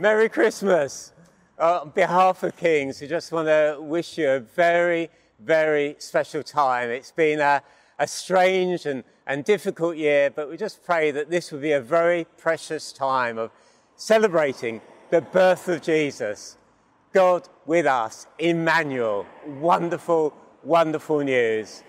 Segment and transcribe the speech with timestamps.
[0.00, 1.12] Merry Christmas.
[1.58, 5.10] Uh, on behalf of King's, we just want to wish you a very,
[5.40, 6.88] very special time.
[6.88, 7.60] It's been a,
[7.98, 11.80] a strange and, and difficult year, but we just pray that this will be a
[11.80, 13.50] very precious time of
[13.96, 14.80] celebrating
[15.10, 16.58] the birth of Jesus.
[17.12, 19.26] God with us, Emmanuel.
[19.44, 21.82] Wonderful, wonderful news.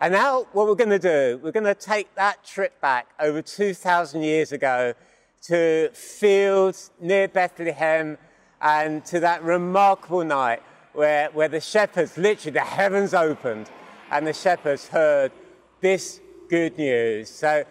[0.00, 3.42] And now, what we're going to do, we're going to take that trip back over
[3.42, 4.94] 2,000 years ago
[5.42, 8.18] to fields near Bethlehem
[8.60, 13.70] and to that remarkable night where, where the shepherds, literally the heavens opened
[14.10, 15.32] and the shepherds heard
[15.80, 17.30] this good news.
[17.30, 17.64] So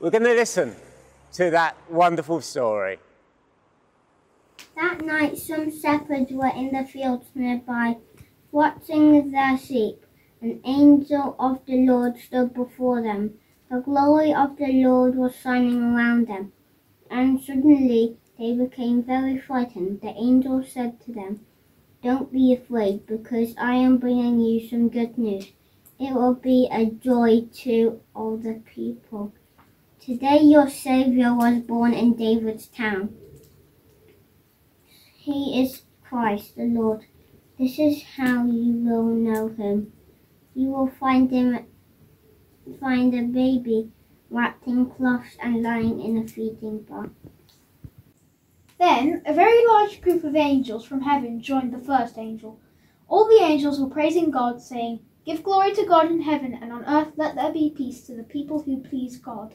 [0.00, 0.74] we're going to listen
[1.34, 2.98] to that wonderful story.
[4.74, 7.98] That night, some shepherds were in the fields nearby,
[8.50, 10.06] watching their sheep.
[10.40, 13.34] An angel of the Lord stood before them.
[13.70, 16.52] The glory of the Lord was shining around them
[17.10, 20.00] and suddenly they became very frightened.
[20.00, 21.40] The angel said to them,
[22.02, 25.52] Don't be afraid, because I am bringing you some good news.
[25.98, 29.34] It will be a joy to all the people.
[30.00, 33.14] Today your Saviour was born in David's town.
[35.18, 37.04] He is Christ the Lord.
[37.58, 39.92] This is how you will know him.
[40.54, 41.66] You will find him
[42.80, 43.90] find a baby
[44.30, 47.10] wrapped in cloths and lying in a feeding bowl.
[48.78, 52.58] Then a very large group of angels from heaven joined the first angel.
[53.08, 56.84] All the angels were praising God, saying, Give glory to God in heaven, and on
[56.86, 59.54] earth let there be peace to the people who please God.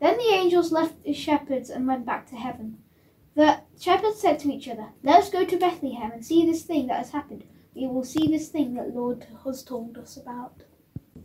[0.00, 2.78] Then the angels left the shepherds and went back to heaven.
[3.34, 6.88] The shepherds said to each other, Let us go to Bethlehem and see this thing
[6.88, 7.44] that has happened.
[7.74, 10.64] We will see this thing that Lord has told us about.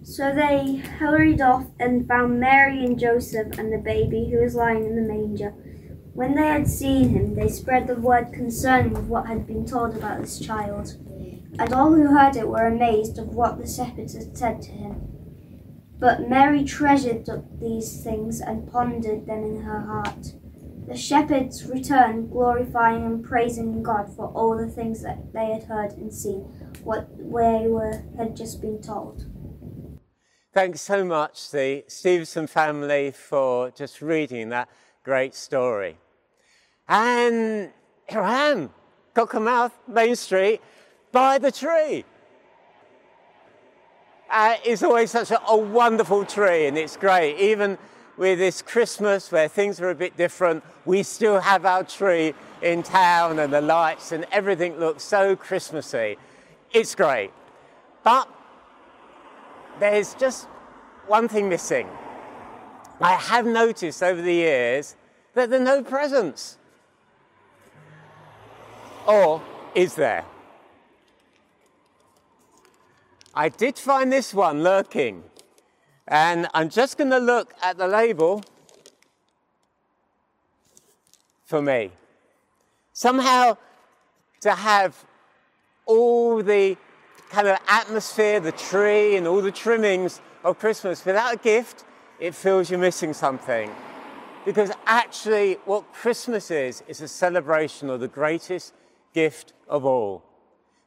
[0.04, 4.86] So they hurried off and found Mary and Joseph and the baby who was lying
[4.86, 5.52] in the manger.
[6.14, 10.20] When they had seen him, they spread the word concerning what had been told about
[10.20, 10.98] this child.
[11.58, 15.08] And all who heard it were amazed of what the shepherds had said to him.
[16.00, 20.34] But Mary treasured up these things and pondered them in her heart.
[20.86, 25.94] The shepherds returned, glorifying and praising God for all the things that they had heard
[25.94, 26.42] and seen,
[26.84, 29.28] what they were had just been told.
[30.54, 34.70] Thanks so much, the Stevenson family, for just reading that
[35.04, 35.98] great story.
[36.88, 37.72] And
[38.08, 38.70] here I am,
[39.16, 40.62] Cockermouth, Main Street,
[41.12, 42.06] by the tree.
[44.30, 47.36] Uh, it's always such a, a wonderful tree, and it's great.
[47.40, 47.80] Even
[48.16, 52.84] with this Christmas, where things are a bit different, we still have our tree in
[52.84, 56.16] town, and the lights, and everything looks so Christmassy.
[56.72, 57.32] It's great.
[58.04, 58.30] But
[59.84, 60.46] there's just
[61.08, 61.90] one thing missing.
[63.02, 64.96] I have noticed over the years
[65.34, 66.58] that there are no presents.
[69.06, 69.42] Or
[69.76, 70.24] is there?
[73.36, 75.26] I did find this one lurking,
[76.08, 78.42] and I'm just going to look at the label
[81.44, 81.92] for me.
[82.94, 83.58] Somehow,
[84.40, 85.04] to have
[85.86, 86.78] all the
[87.34, 91.84] kind of atmosphere, the tree, and all the trimmings of Christmas without a gift,
[92.20, 93.72] it feels you're missing something.
[94.46, 98.76] Because actually, what Christmas is, is a celebration of the greatest
[99.16, 100.24] gift of all.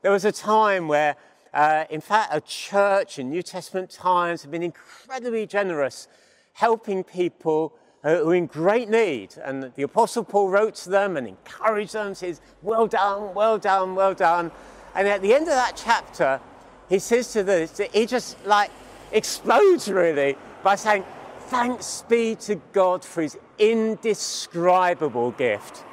[0.03, 1.17] There was a time where,
[1.53, 6.07] uh, in fact, a church in New Testament times had been incredibly generous,
[6.53, 7.75] helping people
[8.05, 9.35] uh, who are in great need.
[9.43, 13.97] And the Apostle Paul wrote to them and encouraged them, says, Well done, well done,
[13.97, 14.53] well done.
[14.97, 16.41] And at the end of that chapter,
[16.89, 18.71] he says to them, he just like
[19.13, 21.05] explodes really by saying,
[21.49, 25.85] Thanks be to God for his indescribable gift.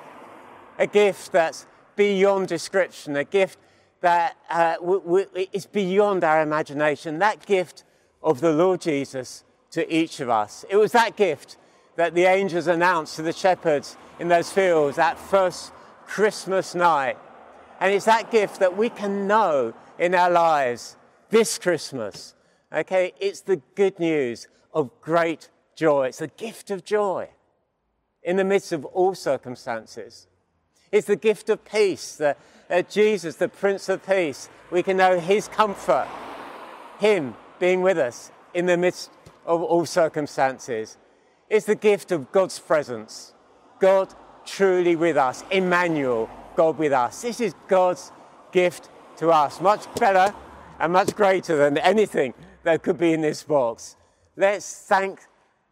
[0.79, 3.59] A gift that's beyond description, a gift
[4.01, 7.83] that uh, w- w- is beyond our imagination, that gift
[8.23, 10.65] of the Lord Jesus to each of us.
[10.69, 11.57] It was that gift
[11.97, 15.71] that the angels announced to the shepherds in those fields that first
[16.07, 17.17] Christmas night.
[17.83, 20.95] And it's that gift that we can know in our lives
[21.29, 22.33] this Christmas.
[22.71, 26.07] Okay, it's the good news of great joy.
[26.07, 27.27] It's the gift of joy
[28.23, 30.27] in the midst of all circumstances.
[30.93, 32.37] It's the gift of peace that
[32.69, 36.07] uh, Jesus, the Prince of Peace, we can know His comfort,
[36.99, 39.11] Him being with us in the midst
[39.45, 40.95] of all circumstances.
[41.49, 43.33] It's the gift of God's presence,
[43.81, 44.15] God
[44.45, 47.21] truly with us, Emmanuel, God with us.
[47.21, 48.11] This is God's
[48.51, 50.33] gift to us, much better
[50.79, 52.33] and much greater than anything
[52.63, 53.95] that could be in this box.
[54.35, 55.19] Let's thank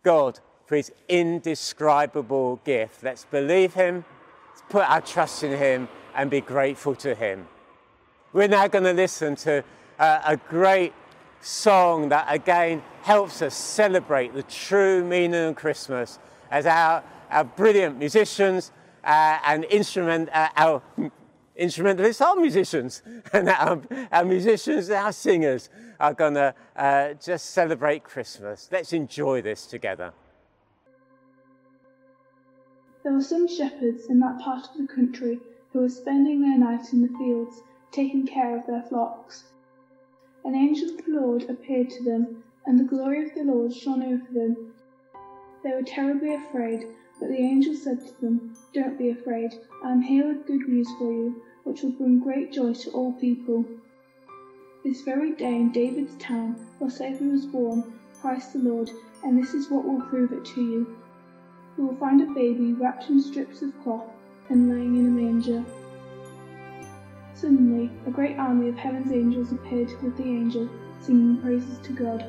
[0.03, 3.03] God for his indescribable gift.
[3.03, 4.05] Let's believe him,
[4.49, 7.47] let's put our trust in Him and be grateful to Him.
[8.33, 9.63] We're now going to listen to
[9.99, 10.93] uh, a great
[11.41, 16.19] song that again helps us celebrate the true meaning of Christmas
[16.49, 18.71] as our, our brilliant musicians
[19.03, 20.81] and instrument, uh, our
[21.55, 23.01] instrumentalists are musicians,
[23.33, 23.81] and our,
[24.11, 25.69] our musicians our singers
[25.99, 28.67] are going to uh, just celebrate Christmas.
[28.71, 30.13] Let's enjoy this together.
[33.03, 35.39] There were some shepherds in that part of the country
[35.73, 37.61] who were spending their night in the fields,
[37.91, 39.45] taking care of their flocks.
[40.45, 44.03] An angel of the Lord appeared to them, and the glory of the Lord shone
[44.03, 44.73] over them.
[45.63, 46.87] They were terribly afraid,
[47.21, 49.53] but the angel said to them, Don't be afraid,
[49.83, 53.11] I am here with good news for you, which will bring great joy to all
[53.13, 53.63] people.
[54.83, 57.83] This very day in David's town, a Saviour was born,
[58.19, 58.89] Christ the Lord,
[59.23, 60.87] and this is what will prove it to you.
[61.77, 64.07] You will find a baby wrapped in strips of cloth
[64.49, 65.63] and lying in a manger.
[67.35, 70.67] Suddenly, a great army of heaven's angels appeared with the angel,
[70.99, 72.25] singing praises to God.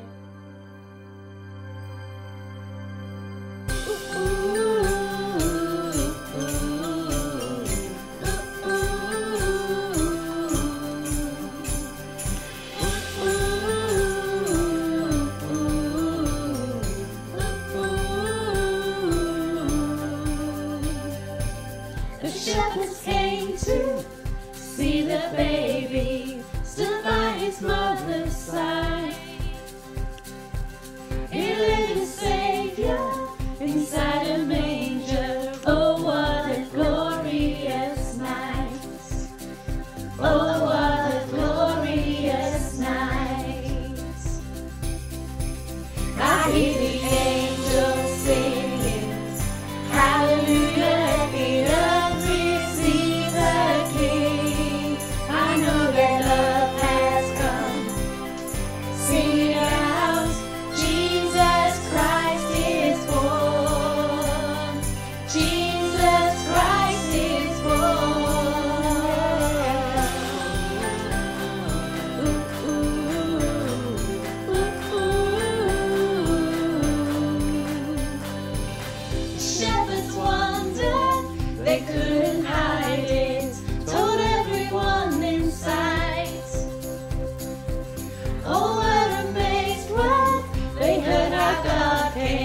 [92.15, 92.42] Our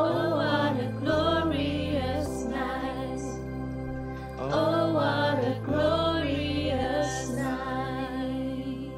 [0.00, 3.20] Oh, what a glorious night.
[4.38, 8.92] Oh, what a glorious night.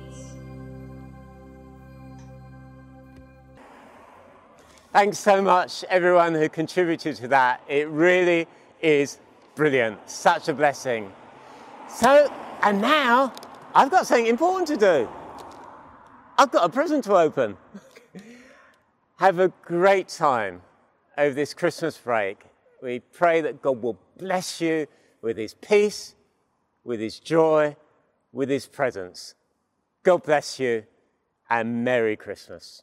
[4.92, 7.62] Thanks so much, everyone who contributed to that.
[7.66, 8.46] It really
[8.82, 9.18] is
[9.54, 9.98] brilliant.
[10.10, 11.10] Such a blessing.
[11.88, 12.30] So,
[12.62, 13.32] and now
[13.74, 15.08] I've got something important to do.
[16.36, 17.56] I've got a present to open.
[19.16, 20.60] Have a great time
[21.16, 22.42] over this Christmas break.
[22.82, 24.86] We pray that God will bless you
[25.22, 26.14] with His peace,
[26.84, 27.76] with His joy,
[28.32, 29.34] with His presence.
[30.02, 30.84] God bless you
[31.48, 32.82] and Merry Christmas.